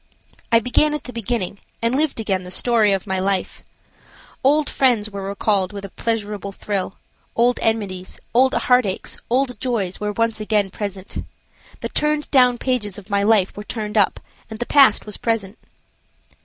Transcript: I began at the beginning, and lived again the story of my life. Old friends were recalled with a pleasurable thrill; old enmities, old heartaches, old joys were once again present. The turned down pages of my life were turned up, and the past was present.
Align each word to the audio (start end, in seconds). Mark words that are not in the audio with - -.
I 0.51 0.59
began 0.59 0.95
at 0.95 1.03
the 1.03 1.13
beginning, 1.13 1.59
and 1.79 1.93
lived 1.93 2.19
again 2.19 2.41
the 2.41 2.49
story 2.49 2.91
of 2.91 3.05
my 3.05 3.19
life. 3.19 3.61
Old 4.43 4.67
friends 4.67 5.11
were 5.11 5.21
recalled 5.27 5.71
with 5.73 5.85
a 5.85 5.89
pleasurable 5.89 6.51
thrill; 6.51 6.95
old 7.35 7.59
enmities, 7.61 8.19
old 8.33 8.55
heartaches, 8.55 9.19
old 9.29 9.59
joys 9.59 9.99
were 9.99 10.11
once 10.13 10.39
again 10.41 10.71
present. 10.71 11.23
The 11.81 11.89
turned 11.89 12.31
down 12.31 12.57
pages 12.57 12.97
of 12.97 13.11
my 13.11 13.21
life 13.21 13.55
were 13.55 13.63
turned 13.63 13.95
up, 13.95 14.19
and 14.49 14.57
the 14.57 14.65
past 14.65 15.05
was 15.05 15.17
present. 15.17 15.59